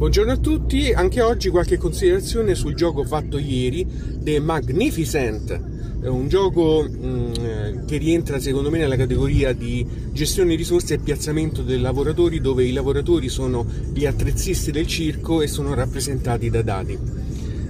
Buongiorno 0.00 0.32
a 0.32 0.38
tutti, 0.38 0.94
anche 0.94 1.20
oggi 1.20 1.50
qualche 1.50 1.76
considerazione 1.76 2.54
sul 2.54 2.74
gioco 2.74 3.04
fatto 3.04 3.36
ieri, 3.36 3.86
The 4.22 4.40
Magnificent, 4.40 5.60
un 6.04 6.26
gioco 6.26 6.88
mh, 6.88 7.06
mm, 7.06 7.86
che 7.86 7.98
rientra 7.98 8.40
secondo 8.40 8.70
me 8.70 8.78
nella 8.78 8.96
categoria 8.96 9.52
di 9.52 9.86
gestione 10.10 10.48
di 10.48 10.56
risorse 10.56 10.94
e 10.94 10.98
piazzamento 11.00 11.60
dei 11.60 11.78
lavoratori 11.78 12.40
dove 12.40 12.64
i 12.64 12.72
lavoratori 12.72 13.28
sono 13.28 13.66
gli 13.92 14.06
attrezzisti 14.06 14.70
del 14.70 14.86
circo 14.86 15.42
e 15.42 15.46
sono 15.46 15.74
rappresentati 15.74 16.48
da 16.48 16.62
dati. 16.62 16.98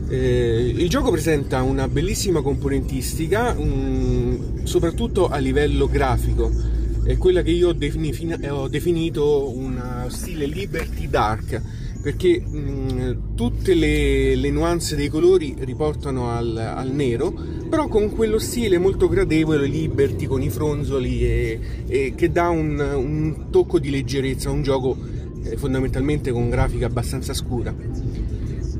Eh, 0.09 0.73
il 0.77 0.89
gioco 0.89 1.11
presenta 1.11 1.63
una 1.63 1.89
bellissima 1.89 2.43
componentistica, 2.43 3.55
mh, 3.55 3.63
mm, 3.65 4.63
soprattutto 4.63 5.27
a 5.27 5.39
livello 5.39 5.89
grafico, 5.89 6.49
è 7.03 7.17
quella 7.17 7.43
che 7.43 7.51
io 7.51 7.73
defini- 7.73 8.49
ho 8.49 8.69
definito 8.69 9.51
uno 9.53 10.07
stile 10.11 10.47
Liberty 10.47 11.09
Dark 11.09 11.61
perché 12.01 12.41
mh, 12.41 13.35
tutte 13.35 13.75
le, 13.75 14.35
le, 14.35 14.51
nuance 14.51 14.97
dei 14.97 15.09
colori 15.09 15.55
riportano 15.59 16.31
al, 16.31 16.57
al, 16.57 16.91
nero, 16.91 17.33
però 17.69 17.89
con 17.89 18.11
quello 18.11 18.39
stile 18.39 18.79
molto 18.79 19.09
gradevole, 19.09 19.67
liberty, 19.67 20.27
con 20.27 20.41
i 20.41 20.49
fronzoli 20.49 21.23
e, 21.23 21.61
e 21.87 22.15
che 22.17 22.31
dà 22.31 22.49
un, 22.49 22.79
un, 22.79 23.51
tocco 23.51 23.79
di 23.79 23.91
leggerezza 23.91 24.49
a 24.49 24.53
un 24.53 24.63
gioco 24.63 24.97
eh, 25.43 25.57
fondamentalmente 25.57 26.33
con 26.33 26.49
grafica 26.49 26.87
abbastanza 26.87 27.35
scura. 27.35 27.75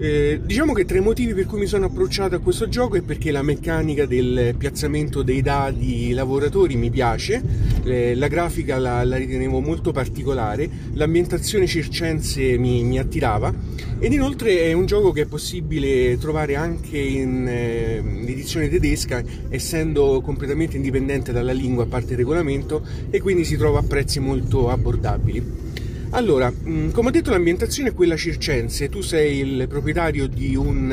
Eh, 0.03 0.41
diciamo 0.43 0.73
che 0.73 0.87
tra 0.87 0.97
i 0.97 1.03
motivi 1.03 1.35
per 1.35 1.45
cui 1.45 1.59
mi 1.59 1.67
sono 1.67 1.85
approcciato 1.85 2.35
a 2.35 2.39
questo 2.39 2.71
gioco 2.71 2.97
è 2.97 3.03
perché 3.03 3.31
la 3.31 3.43
meccanica 3.43 4.07
del 4.07 4.55
piazzamento 4.57 5.23
dei 5.23 5.43
dadi 5.43 6.13
lavoratori 6.13 6.75
mi 6.77 6.89
piace, 6.89 7.43
eh, 7.85 8.15
la 8.15 8.27
grafica 8.29 8.79
la, 8.79 9.05
la, 9.05 9.17
ritenevo 9.19 9.61
molto 9.61 9.93
particolare, 9.93 10.71
l'ambientazione 10.95 11.67
circense 11.67 12.57
mi, 12.57 12.83
mi, 12.83 12.99
attirava 12.99 13.53
ed 13.99 14.15
inoltre 14.15 14.63
è 14.63 14.73
un 14.73 14.87
gioco 14.87 15.13
che 15.13 15.23
è 15.23 15.27
possibile 15.27 16.17
trovare 16.17 16.57
anche 16.57 16.97
in 16.97 17.47
eh, 17.47 18.03
edizione 18.23 18.71
tedesca 18.71 19.23
essendo 19.51 20.23
completamente 20.23 20.77
indipendente 20.77 21.31
dalla 21.31 21.53
lingua 21.53 21.85
a 21.85 21.89
parte 21.89 22.13
il 22.13 22.17
regolamento 22.17 22.83
e 23.11 23.21
quindi 23.21 23.45
si 23.45 23.59
trova 23.59 23.81
a 23.81 23.83
prezzi 23.83 24.19
molto 24.19 24.71
abbordabili. 24.71 25.69
Allora, 26.13 26.53
mm, 26.53 26.91
come 26.91 27.09
ho 27.09 27.13
detto 27.13 27.31
l'ambientazione 27.31 27.91
è 27.91 27.95
quella 27.95 28.17
circense, 28.17 28.89
tu 28.89 29.01
sei 29.01 29.39
il 29.39 29.69
proprietario 29.69 30.27
di 30.27 30.57
un, 30.57 30.91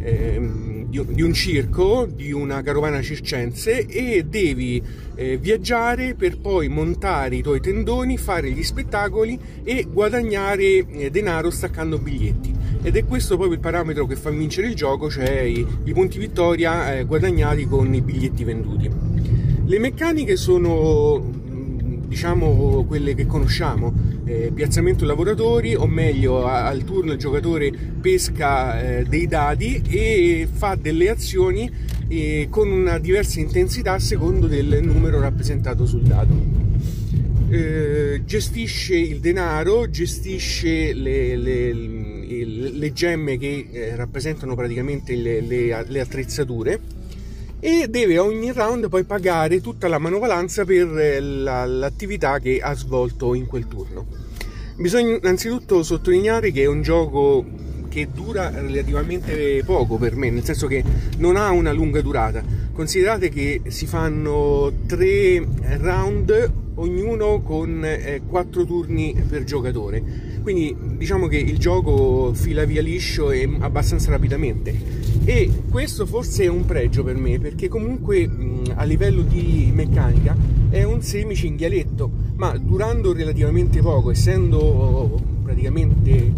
eh, 0.00 0.86
di 0.88 1.22
un 1.22 1.32
circo, 1.34 2.08
di 2.10 2.32
una 2.32 2.62
carovana 2.62 3.02
circense 3.02 3.84
e 3.84 4.24
devi 4.24 4.82
eh, 5.16 5.36
viaggiare 5.36 6.14
per 6.14 6.38
poi 6.38 6.68
montare 6.68 7.36
i 7.36 7.42
tuoi 7.42 7.60
tendoni, 7.60 8.16
fare 8.16 8.50
gli 8.50 8.62
spettacoli 8.62 9.38
e 9.62 9.86
guadagnare 9.92 10.62
eh, 10.64 11.10
denaro 11.10 11.50
staccando 11.50 11.98
biglietti. 11.98 12.54
Ed 12.82 12.96
è 12.96 13.04
questo 13.04 13.36
proprio 13.36 13.56
il 13.56 13.62
parametro 13.62 14.06
che 14.06 14.16
fa 14.16 14.30
vincere 14.30 14.68
il 14.68 14.74
gioco, 14.74 15.10
cioè 15.10 15.40
i, 15.40 15.66
i 15.84 15.92
punti 15.92 16.18
vittoria 16.18 16.96
eh, 16.96 17.04
guadagnati 17.04 17.66
con 17.66 17.92
i 17.92 18.00
biglietti 18.00 18.44
venduti. 18.44 18.90
Le 19.66 19.78
meccaniche 19.78 20.36
sono 20.36 21.20
mm, 21.20 22.06
diciamo 22.06 22.84
quelle 22.88 23.14
che 23.14 23.26
conosciamo 23.26 24.07
eh, 24.28 24.52
piazzamento 24.52 25.06
lavoratori 25.06 25.74
o 25.74 25.86
meglio 25.86 26.44
al 26.44 26.84
turno 26.84 27.12
il 27.12 27.18
giocatore 27.18 27.72
pesca 28.00 28.98
eh, 28.98 29.04
dei 29.04 29.26
dadi 29.26 29.82
e 29.88 30.46
fa 30.50 30.74
delle 30.74 31.08
azioni 31.08 31.70
eh, 32.08 32.48
con 32.50 32.70
una 32.70 32.98
diversa 32.98 33.40
intensità 33.40 33.94
a 33.94 33.98
secondo 33.98 34.46
del 34.46 34.80
numero 34.82 35.18
rappresentato 35.18 35.86
sul 35.86 36.02
dado. 36.02 36.66
Eh, 37.50 38.22
gestisce 38.26 38.96
il 38.96 39.20
denaro, 39.20 39.88
gestisce 39.88 40.92
le, 40.92 41.34
le, 41.34 41.72
le, 41.72 42.44
le 42.44 42.92
gemme 42.92 43.38
che 43.38 43.68
eh, 43.70 43.96
rappresentano 43.96 44.54
praticamente 44.54 45.14
le 45.16 46.00
attrezzature 46.00 46.96
e 47.60 47.88
deve 47.88 48.18
ogni 48.18 48.52
round 48.52 48.88
poi 48.88 49.04
pagare 49.04 49.60
tutta 49.60 49.88
la 49.88 49.98
manovalanza 49.98 50.64
per 50.64 50.86
eh, 50.96 51.20
l'attività 51.20 52.38
che 52.38 52.60
ha 52.60 52.74
svolto 52.74 53.34
in 53.34 53.46
quel 53.46 53.66
turno. 53.66 54.17
Bisogna 54.78 55.16
innanzitutto 55.16 55.82
sottolineare 55.82 56.52
che 56.52 56.62
è 56.62 56.66
un 56.66 56.82
gioco 56.82 57.44
che 57.88 58.06
dura 58.14 58.48
relativamente 58.50 59.64
poco 59.64 59.96
per 59.96 60.14
me, 60.14 60.30
nel 60.30 60.44
senso 60.44 60.68
che 60.68 60.84
non 61.16 61.34
ha 61.34 61.50
una 61.50 61.72
lunga 61.72 62.00
durata. 62.00 62.44
Considerate 62.72 63.28
che 63.28 63.62
si 63.66 63.86
fanno 63.86 64.70
tre 64.86 65.44
round, 65.78 66.52
ognuno 66.76 67.40
con 67.42 67.84
eh, 67.84 68.22
quattro 68.24 68.64
turni 68.64 69.20
per 69.28 69.42
giocatore. 69.42 70.00
Quindi 70.42 70.76
diciamo 70.96 71.26
che 71.26 71.38
il 71.38 71.58
gioco 71.58 72.32
fila 72.34 72.64
via 72.64 72.80
liscio 72.80 73.32
e 73.32 73.50
abbastanza 73.58 74.10
rapidamente. 74.10 74.72
E 75.24 75.50
questo 75.68 76.06
forse 76.06 76.44
è 76.44 76.46
un 76.46 76.64
pregio 76.66 77.02
per 77.02 77.16
me, 77.16 77.40
perché 77.40 77.66
comunque 77.66 78.28
mh, 78.28 78.74
a 78.76 78.84
livello 78.84 79.22
di 79.22 79.72
meccanica 79.74 80.36
è 80.70 80.84
un 80.84 81.02
semicinghialetto, 81.02 82.26
ma 82.38 82.56
durando 82.56 83.12
relativamente 83.12 83.80
poco, 83.80 84.12
essendo 84.12 85.20
praticamente 85.42 86.32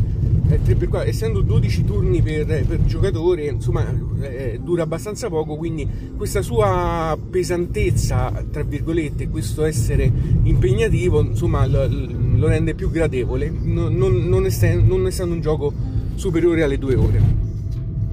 3x4, 0.49 1.06
essendo 1.06 1.43
12 1.43 1.84
turni 1.84 2.22
per, 2.22 2.47
per 2.47 2.84
giocatore, 2.84 3.44
insomma, 3.44 3.84
eh, 4.22 4.59
dura 4.62 4.84
abbastanza 4.84 5.28
poco, 5.28 5.56
quindi 5.56 5.87
questa 6.16 6.41
sua 6.41 7.19
pesantezza, 7.28 8.33
tra 8.50 8.62
virgolette, 8.62 9.28
questo 9.28 9.65
essere 9.65 10.10
impegnativo, 10.43 11.21
insomma, 11.21 11.66
lo, 11.66 11.87
lo 11.87 12.49
rende 12.49 12.75
più 12.75 12.91
gradevole, 12.91 13.50
non, 13.50 13.94
non, 13.94 14.47
essendo, 14.47 14.97
non 14.97 15.06
essendo 15.06 15.34
un 15.34 15.43
gioco 15.43 15.72
superiore 16.15 16.62
alle 16.62 16.78
due 16.78 16.94
ore. 16.94 17.30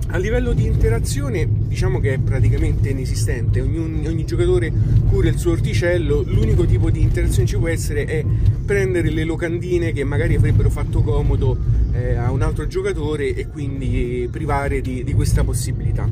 A 0.10 0.18
livello 0.18 0.54
di 0.54 0.66
interazione 0.66 1.46
diciamo 1.68 2.00
che 2.00 2.14
è 2.14 2.18
praticamente 2.18 2.90
inesistente, 2.90 3.60
ogni, 3.60 4.08
ogni, 4.08 4.26
giocatore 4.26 4.72
cura 5.10 5.28
il 5.28 5.38
suo 5.38 5.52
orticello, 5.52 6.22
l'unico 6.22 6.64
tipo 6.66 6.90
di 6.90 7.02
interazione 7.02 7.46
ci 7.46 7.58
può 7.58 7.68
essere 7.68 8.06
è 8.06 8.24
prendere 8.66 9.10
le 9.10 9.26
locandine 9.26 9.92
che 9.92 10.06
magari 10.06 10.36
avrebbero 10.36 10.70
fatto 10.70 11.02
comodo 11.02 11.58
eh, 11.92 12.16
a 12.16 12.32
un 12.32 12.42
altro 12.42 12.68
giocatore 12.68 13.36
e 13.36 13.48
quindi 13.48 14.30
privare 14.32 14.80
di, 14.80 15.04
di 15.04 15.14
questa 15.14 15.44
possibilità. 15.44 16.10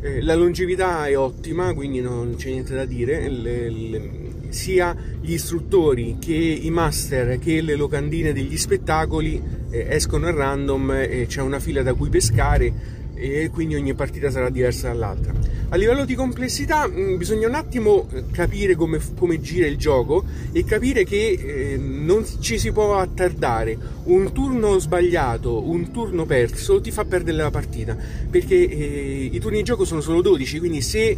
Eh, 0.00 0.22
la 0.22 0.34
longevità 0.34 1.06
è 1.06 1.16
ottima, 1.16 1.74
quindi 1.74 2.00
non 2.00 2.36
c'è 2.38 2.48
niente 2.48 2.74
da 2.74 2.86
dire, 2.86 3.28
le, 3.28 3.68
le, 3.68 4.10
sia 4.48 4.96
gli 5.20 5.34
istruttori 5.34 6.16
che 6.18 6.34
i 6.34 6.70
master 6.70 7.38
che 7.38 7.60
le 7.60 7.76
locandine 7.76 8.32
degli 8.32 8.56
spettacoli 8.56 9.40
eh, 9.70 9.86
escono 9.90 10.26
a 10.26 10.30
random 10.30 10.92
e 10.92 11.26
c'è 11.28 11.42
una 11.42 11.60
fila 11.60 11.82
da 11.82 11.92
cui 11.92 12.08
pescare 12.08 13.00
e 13.22 13.50
quindi 13.50 13.76
ogni 13.76 13.94
partita 13.94 14.30
sarà 14.30 14.50
diversa 14.50 14.88
dall'altra. 14.88 15.32
A 15.68 15.76
livello 15.76 16.04
di 16.04 16.14
complessità 16.16 16.88
mm, 16.88 17.16
bisogna 17.16 17.46
un 17.46 17.54
attimo 17.54 18.08
eh, 18.12 18.24
capire 18.32 18.74
come, 18.74 19.00
come, 19.16 19.40
gira 19.40 19.66
il 19.66 19.76
gioco 19.76 20.24
e 20.50 20.64
capire 20.64 21.04
che 21.04 21.38
eh, 21.38 21.76
non 21.76 22.24
ci 22.40 22.58
si 22.58 22.72
può 22.72 22.96
attardare. 22.96 23.78
Un 24.04 24.32
turno 24.32 24.78
sbagliato, 24.78 25.68
un 25.68 25.92
turno 25.92 26.26
perso 26.26 26.80
ti 26.80 26.90
fa 26.90 27.04
perdere 27.04 27.36
la 27.36 27.50
partita 27.50 27.96
perché 28.28 28.56
eh, 28.56 29.30
i 29.32 29.38
turni 29.38 29.58
di 29.58 29.62
gioco 29.62 29.84
sono 29.84 30.00
solo 30.00 30.20
12, 30.20 30.58
quindi 30.58 30.82
se 30.82 31.16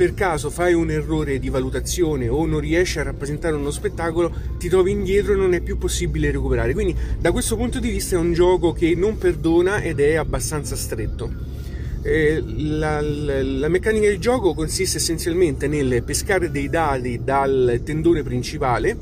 per 0.00 0.14
caso 0.14 0.48
fai 0.48 0.72
un 0.72 0.90
errore 0.90 1.38
di 1.38 1.50
valutazione 1.50 2.26
o 2.26 2.46
non 2.46 2.60
riesci 2.60 2.98
a 2.98 3.02
rappresentare 3.02 3.54
uno 3.54 3.70
spettacolo, 3.70 4.32
ti 4.56 4.70
trovi 4.70 4.92
indietro 4.92 5.34
e 5.34 5.36
non 5.36 5.52
è 5.52 5.60
più 5.60 5.76
possibile 5.76 6.30
recuperare. 6.30 6.72
Quindi 6.72 6.96
da 7.18 7.30
questo 7.32 7.54
punto 7.54 7.78
di 7.80 7.90
vista 7.90 8.16
è 8.16 8.18
un 8.18 8.32
gioco 8.32 8.72
che 8.72 8.94
non 8.94 9.18
perdona 9.18 9.82
ed 9.82 10.00
è 10.00 10.14
abbastanza 10.14 10.74
stretto. 10.74 11.30
Eh, 12.00 12.42
la, 12.42 13.02
la, 13.02 13.42
la, 13.42 13.68
meccanica 13.68 14.06
del 14.06 14.18
gioco 14.18 14.54
consiste 14.54 14.96
essenzialmente 14.96 15.68
nel 15.68 16.02
pescare 16.02 16.50
dei 16.50 16.70
dadi 16.70 17.22
dal 17.22 17.82
tendone 17.84 18.22
principale 18.22 18.96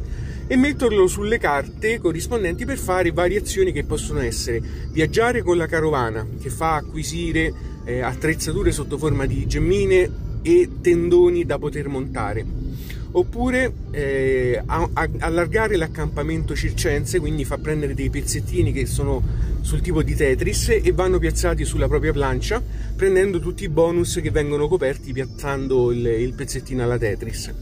e 0.49 0.57
metterlo 0.57 1.07
sulle 1.07 1.39
carte 1.39 2.01
corrispondenti 2.01 2.65
per 2.65 2.77
fare 2.77 3.13
variazioni 3.13 3.71
che 3.71 3.85
possono 3.85 4.19
essere 4.19 4.61
viaggiare 4.91 5.43
con 5.43 5.57
la 5.59 5.67
carovana 5.67 6.27
che 6.43 6.51
fa 6.51 6.75
acquisire 6.75 7.53
eh, 7.85 8.01
attrezzature 8.01 8.73
sotto 8.73 8.99
forma 8.99 9.27
di 9.27 9.47
gemmine 9.47 10.27
e 10.49 10.69
tendoni 10.81 11.45
da 11.45 11.59
poter 11.59 11.89
montare. 11.89 12.45
Oppure 13.11 13.73
eh, 13.91 14.63
allargare 14.65 15.77
l'accampamento 15.77 16.55
circense 16.55 17.19
quindi 17.19 17.45
fa 17.45 17.57
prendere 17.57 17.95
dei 17.95 18.11
pezzettini 18.11 18.71
che 18.73 18.85
sono 18.85 19.23
sul 19.63 19.81
tipo 19.81 20.03
di 20.03 20.15
Tetris 20.15 20.81
e 20.83 20.93
vanno 20.93 21.19
piazzati 21.19 21.65
sulla 21.65 21.89
propria 21.89 22.13
plancia 22.13 22.63
prendendo 22.97 23.41
tutti 23.41 23.65
i 23.65 23.69
bonus 23.69 24.21
che 24.23 24.31
vengono 24.31 24.69
coperti 24.69 25.13
piazzando 25.13 25.91
il, 25.91 26.05
il 26.05 26.33
pezzettino 26.35 26.83
alla 26.83 26.99
Tetris. 26.99 27.53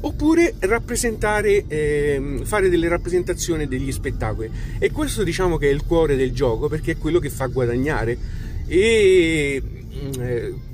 Oppure 0.00 0.54
rappresentare 0.60 1.64
eh, 1.66 2.40
fare 2.42 2.68
delle 2.68 2.88
rappresentazioni 2.88 3.66
degli 3.66 3.90
spettacoli. 3.90 4.50
E 4.78 4.90
questo 4.90 5.22
diciamo 5.22 5.56
che 5.56 5.68
è 5.68 5.72
il 5.72 5.84
cuore 5.84 6.16
del 6.16 6.32
gioco 6.32 6.68
perché 6.68 6.92
è 6.92 6.98
quello 6.98 7.18
che 7.18 7.30
fa 7.30 7.46
guadagnare. 7.46 8.46
E 8.66 9.77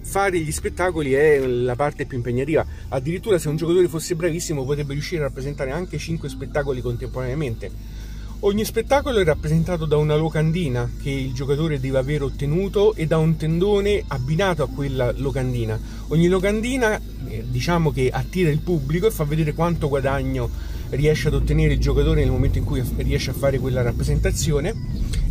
fare 0.01 0.39
gli 0.39 0.53
spettacoli 0.53 1.13
è 1.13 1.39
la 1.47 1.77
parte 1.77 2.07
più 2.07 2.17
impegnativa. 2.17 2.65
Addirittura 2.89 3.39
se 3.39 3.49
un 3.49 3.57
giocatore 3.57 3.89
fosse 3.89 4.15
bravissimo 4.15 4.65
potrebbe 4.65 4.93
riuscire 4.93 5.23
a 5.23 5.27
rappresentare 5.27 5.71
anche 5.71 5.99
5 5.99 6.29
spettacoli 6.29 6.81
contemporaneamente. 6.81 8.03
Ogni 8.41 8.65
spettacolo 8.67 9.21
è 9.21 9.25
rappresentato 9.25 9.87
da 9.87 9.97
una 9.97 10.17
locandina 10.17 10.91
che 11.03 11.09
il 11.09 11.33
giocatore 11.33 11.81
deve 11.81 11.97
aver 11.97 12.25
ottenuto 12.25 12.95
e 12.95 13.07
da 13.07 13.17
un 13.17 13.37
tendone 13.37 14.05
abbinato 14.07 14.63
a 14.63 14.69
quella 14.69 15.13
locandina. 15.17 15.81
Ogni 16.09 16.29
locandina 16.29 17.01
eh, 17.27 17.45
diciamo 17.49 17.91
che 17.91 18.11
attira 18.13 18.51
il 18.51 18.59
pubblico 18.59 19.07
e 19.07 19.11
fa 19.11 19.25
vedere 19.25 19.55
quanto 19.55 19.89
guadagno 19.89 20.51
riesce 20.91 21.29
ad 21.29 21.35
ottenere 21.35 21.73
il 21.73 21.81
giocatore 21.81 22.21
nel 22.21 22.31
momento 22.31 22.59
in 22.59 22.65
cui 22.65 22.83
riesce 22.97 23.31
a 23.31 23.35
fare 23.35 23.59
quella 23.59 23.81
rappresentazione 23.81 24.75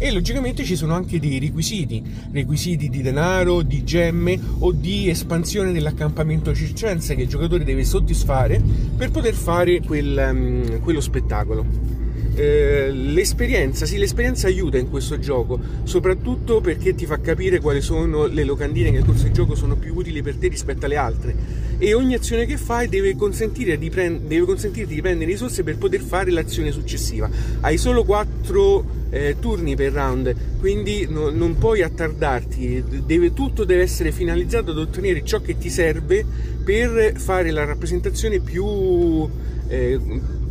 e 0.03 0.11
logicamente 0.11 0.65
ci 0.65 0.75
sono 0.75 0.95
anche 0.95 1.17
dei 1.17 1.39
requisiti, 1.39 2.03
requisiti 2.33 2.89
di 2.89 3.01
denaro, 3.01 3.61
di 3.61 3.85
gemme 3.85 4.37
o 4.59 4.73
di 4.73 5.07
espansione 5.07 5.71
dell'accampamento 5.71 6.53
circense 6.53 7.15
che 7.15 7.21
il 7.21 7.29
giocatore 7.29 7.63
deve 7.63 7.85
soddisfare 7.85 8.61
per 8.97 9.11
poter 9.11 9.33
fare 9.33 9.79
quel, 9.79 10.27
um, 10.29 10.81
quello 10.81 10.99
spettacolo. 10.99 12.02
Eh, 12.35 12.89
l'esperienza, 12.91 13.85
sì, 13.85 13.97
l'esperienza 13.97 14.47
aiuta 14.47 14.77
in 14.77 14.89
questo 14.89 15.19
gioco, 15.19 15.59
soprattutto 15.83 16.61
perché 16.61 16.95
ti 16.95 17.05
fa 17.05 17.19
capire 17.19 17.59
quali 17.59 17.79
sono 17.79 18.25
le 18.25 18.43
locandine 18.43 18.89
che 18.89 18.95
nel 18.97 19.05
corso 19.05 19.23
del 19.23 19.33
gioco 19.33 19.53
sono 19.53 19.75
più 19.75 19.93
utili 19.93 20.23
per 20.23 20.37
te 20.37 20.47
rispetto 20.47 20.85
alle 20.85 20.97
altre. 20.97 21.35
E 21.77 21.93
ogni 21.93 22.15
azione 22.15 22.45
che 22.45 22.57
fai 22.57 22.89
deve, 22.89 23.15
consentire 23.15 23.77
di 23.77 23.89
prend- 23.89 24.21
deve 24.25 24.45
consentirti 24.45 24.95
di 24.95 25.01
prendere 25.01 25.29
risorse 25.29 25.63
per 25.63 25.77
poter 25.77 26.01
fare 26.01 26.31
l'azione 26.31 26.71
successiva. 26.71 27.29
Hai 27.61 27.77
solo 27.77 28.03
4 28.03 29.01
eh, 29.11 29.35
turni 29.39 29.75
per 29.75 29.91
round, 29.91 30.35
quindi 30.59 31.05
no, 31.07 31.29
non 31.29 31.55
puoi 31.59 31.83
attardarti, 31.83 32.83
deve, 33.05 33.33
tutto 33.33 33.63
deve 33.63 33.83
essere 33.83 34.11
finalizzato 34.11 34.71
ad 34.71 34.79
ottenere 34.79 35.23
ciò 35.23 35.39
che 35.39 35.57
ti 35.59 35.69
serve 35.69 36.25
per 36.63 37.13
fare 37.17 37.51
la 37.51 37.63
rappresentazione 37.63 38.39
più 38.39 39.29
eh, 39.67 39.99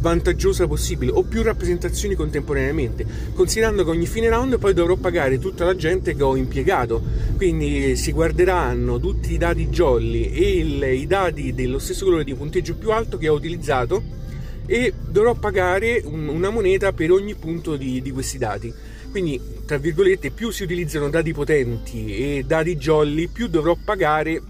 vantaggiosa 0.03 0.67
possibile 0.67 1.13
o 1.13 1.23
più 1.23 1.43
rappresentazioni 1.43 2.17
contemporaneamente 2.17 3.07
considerando 3.33 3.85
che 3.85 3.91
ogni 3.91 4.07
fine 4.07 4.29
round 4.29 4.59
poi 4.59 4.75
dovrò 4.75 4.97
pagare 4.97 5.39
tutta 5.39 5.65
la 5.65 5.77
gente 5.77 6.15
che 6.15 6.23
ho 6.23 6.37
impiegato 6.37 7.01
quindi 7.37 7.95
si 7.97 8.11
guarderanno 8.13 8.99
tutti 8.99 9.33
i 9.33 9.39
dati 9.39 9.69
jolly 9.69 10.25
e 10.25 10.59
il, 10.59 10.83
i 10.83 11.07
dati 11.07 11.55
dello 11.55 11.79
stesso 11.79 12.05
colore 12.05 12.25
di 12.25 12.35
punteggio 12.35 12.75
più 12.75 12.91
alto 12.91 13.17
che 13.17 13.29
ho 13.29 13.35
utilizzato 13.35 14.21
e 14.67 14.93
dovrò 15.09 15.35
pagare 15.35 16.03
un, 16.05 16.29
una 16.29 16.51
moneta 16.51 16.93
per 16.93 17.11
ogni 17.11 17.35
punto 17.35 17.77
di, 17.77 18.01
di 18.01 18.11
questi 18.11 18.39
dati. 18.39 18.73
Quindi, 19.11 19.41
tra 19.67 19.77
virgolette, 19.77 20.31
più 20.31 20.51
si 20.51 20.63
utilizzano 20.63 21.11
dati 21.11 21.33
potenti 21.33 22.17
e 22.17 22.45
dati 22.47 22.77
jolly, 22.77 23.27
più 23.27 23.49
dovrò 23.49 23.77
pagare 23.83 24.41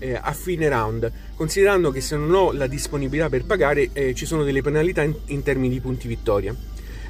eh, 0.00 0.14
a 0.14 0.32
fine 0.32 0.68
round, 0.68 1.10
considerando 1.36 1.92
che 1.92 2.00
se 2.00 2.16
non 2.16 2.34
ho 2.34 2.52
la 2.52 2.66
disponibilità 2.66 3.28
per 3.28 3.44
pagare 3.44 3.90
eh, 3.92 4.14
ci 4.14 4.26
sono 4.26 4.42
delle 4.42 4.62
penalità 4.62 5.02
in, 5.02 5.14
in 5.26 5.42
termini 5.44 5.74
di 5.74 5.80
punti 5.80 6.08
vittoria. 6.08 6.52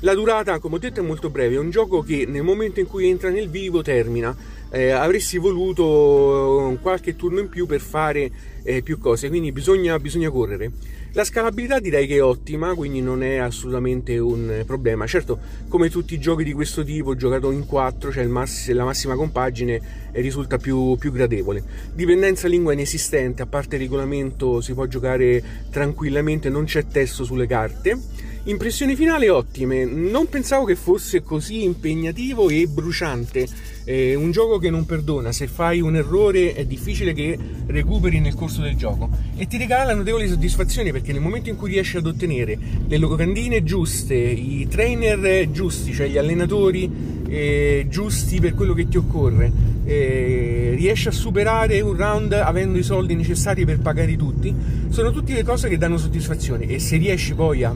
La 0.03 0.15
durata, 0.15 0.59
come 0.59 0.77
ho 0.77 0.79
detto, 0.79 1.01
è 1.01 1.03
molto 1.03 1.29
breve, 1.29 1.57
è 1.57 1.59
un 1.59 1.71
gioco 1.71 2.01
che 2.01 2.25
nel 2.27 2.43
momento 2.43 2.81
in 2.81 2.87
cui 2.87 3.09
entra 3.09 3.29
nel 3.29 3.51
vivo 3.51 3.83
termina. 3.83 4.35
Eh, 4.73 4.91
avresti 4.91 5.37
voluto 5.37 6.79
qualche 6.81 7.17
turno 7.17 7.41
in 7.41 7.49
più 7.49 7.67
per 7.67 7.81
fare 7.81 8.31
eh, 8.63 8.83
più 8.83 8.99
cose, 8.99 9.29
quindi 9.29 9.53
bisogna, 9.53 9.99
bisogna, 9.99 10.31
correre. 10.31 10.71
La 11.13 11.25
scalabilità 11.25 11.81
direi 11.81 12.07
che 12.07 12.17
è 12.17 12.23
ottima, 12.23 12.73
quindi 12.75 13.01
non 13.01 13.25
è 13.25 13.39
assolutamente 13.39 14.17
un 14.19 14.63
problema. 14.65 15.09
Certo, 15.09 15.41
come 15.69 15.91
tutti 15.91 16.15
i 16.15 16.21
giochi 16.21 16.45
di 16.45 16.53
questo 16.53 16.85
tipo, 16.85 17.17
giocato 17.17 17.51
in 17.51 17.67
4, 17.67 18.13
cioè 18.13 18.25
mass- 18.27 18.71
la 18.71 18.85
massima 18.85 19.17
compagine, 19.17 19.81
eh, 20.13 20.21
risulta 20.21 20.57
più, 20.59 20.97
più 20.99 21.11
gradevole. 21.11 21.65
Dipendenza 21.93 22.47
lingua 22.47 22.75
inesistente, 22.75 23.43
a 23.43 23.47
parte 23.47 23.75
il 23.75 23.83
regolamento 23.83 24.61
si 24.61 24.73
può 24.73 24.87
giocare 24.87 25.43
tranquillamente, 25.71 26.49
non 26.49 26.65
c'è 26.65 26.87
testo 26.87 27.25
sulle 27.25 27.49
carte 27.49 27.99
Impressioni 28.45 28.97
finali 28.97 29.29
ottime, 29.29 29.85
non 29.85 30.27
pensavo 30.27 30.65
che 30.65 30.75
fosse 30.75 31.21
così 31.23 31.63
impegnativo 31.63 32.49
e 32.49 32.67
bruciante. 32.67 33.47
È 33.85 34.15
un 34.15 34.31
gioco 34.31 34.57
che 34.57 34.71
non 34.71 34.87
perdona, 34.87 35.31
se 35.31 35.47
fai 35.47 35.83
un 35.83 35.95
errore 35.95 36.55
è 36.55 36.65
difficile 36.65 37.13
che 37.13 37.39
recuperi 37.67 38.19
nel 38.19 38.35
corso 38.35 38.63
del 38.63 38.77
gioco 38.77 39.11
e 39.37 39.47
ti 39.47 39.59
regala 39.59 39.93
notevoli 39.93 40.27
soddisfazioni 40.27 40.91
perché 41.01 41.13
nel 41.13 41.23
momento 41.23 41.49
in 41.49 41.57
cui 41.57 41.71
riesci 41.71 41.97
ad 41.97 42.07
ottenere 42.07 42.59
le 42.87 42.99
locandine 42.99 43.65
giuste, 43.65 44.15
i 44.15 44.67
trainer 44.69 45.51
giusti, 45.51 45.95
cioè 45.95 46.09
gli 46.09 46.19
allenatori 46.19 46.91
eh, 47.27 47.87
giusti 47.89 48.39
per 48.39 48.55
quello 48.55 48.75
che 48.75 48.87
ti 48.87 48.99
occorre, 48.99 49.51
eh, 49.85 50.75
riesci 50.77 51.09
a 51.09 51.11
superare 51.11 51.81
un 51.81 51.97
round 51.97 52.33
avendo 52.33 52.79
i 52.79 52.83
soldi 52.83 53.15
necessari 53.15 53.65
per 53.65 53.81
pagare 53.81 54.15
tutti, 54.17 54.55
sono 54.91 55.11
tutte 55.11 55.33
le 55.33 55.43
cose 55.43 55.69
che 55.71 55.79
danno 55.79 55.97
soddisfazione. 55.97 56.67
E 56.67 56.79
se 56.79 56.99
riesci 56.99 57.35
poi 57.35 57.65
a 57.65 57.75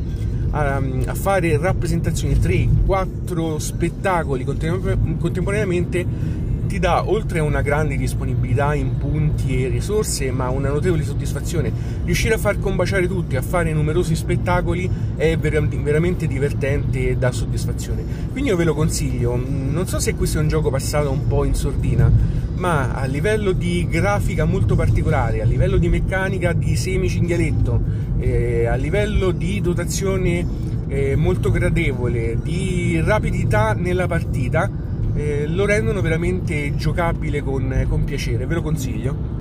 a, 0.56 0.76
a 0.76 1.14
fare 1.14 1.58
rappresentazioni 1.58 2.38
3, 2.38 2.68
4 2.86 3.58
spettacoli 3.58 4.44
contemporaneamente 4.44 6.06
ti 6.74 6.80
dà 6.80 7.08
oltre 7.08 7.38
a 7.38 7.44
una 7.44 7.62
grande 7.62 7.96
disponibilità 7.96 8.74
in 8.74 8.98
punti 8.98 9.64
e 9.64 9.68
risorse, 9.68 10.32
ma 10.32 10.48
una 10.48 10.70
notevole 10.70 11.04
soddisfazione. 11.04 11.70
Riuscire 12.04 12.34
a 12.34 12.38
far 12.38 12.58
combaciare 12.58 13.06
tutti, 13.06 13.36
a 13.36 13.42
fare 13.42 13.72
numerosi 13.72 14.16
spettacoli 14.16 14.90
è 15.14 15.36
veramente 15.38 16.26
divertente 16.26 17.10
e 17.10 17.16
dà 17.16 17.30
soddisfazione. 17.30 18.02
Quindi 18.32 18.50
io 18.50 18.56
ve 18.56 18.64
lo 18.64 18.74
consiglio. 18.74 19.36
Non 19.36 19.86
so 19.86 20.00
se 20.00 20.16
questo 20.16 20.38
è 20.38 20.40
un 20.40 20.48
gioco 20.48 20.68
passato 20.68 21.12
un 21.12 21.28
po' 21.28 21.44
in 21.44 21.54
sordina, 21.54 22.10
ma 22.56 22.92
a 22.92 23.04
livello 23.04 23.52
di 23.52 23.86
grafica 23.88 24.44
molto 24.44 24.74
particolare, 24.74 25.42
a 25.42 25.44
livello 25.44 25.76
di 25.76 25.88
meccanica 25.88 26.52
di 26.52 26.74
semi 26.74 27.08
cinghialetto, 27.08 27.80
eh, 28.18 28.66
a 28.66 28.74
livello 28.74 29.30
di 29.30 29.60
dotazione 29.60 30.44
eh, 30.88 31.14
molto 31.14 31.52
gradevole, 31.52 32.36
di 32.42 33.00
rapidità 33.00 33.74
nella 33.74 34.08
partita, 34.08 34.68
eh, 35.14 35.46
lo 35.46 35.66
rendono 35.66 36.00
veramente 36.00 36.74
giocabile 36.76 37.42
con, 37.42 37.86
con 37.88 38.04
piacere, 38.04 38.46
ve 38.46 38.54
lo 38.54 38.62
consiglio. 38.62 39.33